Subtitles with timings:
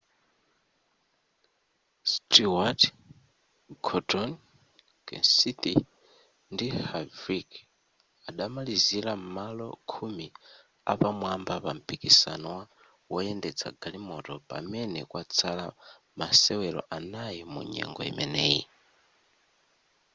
[2.13, 2.81] stewart
[3.85, 4.31] gordon
[5.07, 5.67] kenseth
[6.53, 7.49] ndi harvick
[8.29, 10.27] adamalizira m'malo khumi
[10.91, 12.63] apamwamba pa mpikisano wa
[13.11, 15.65] woyendetsa magalimoto pamene kwatsala
[16.19, 18.61] masewero anayi munyengo imeneyi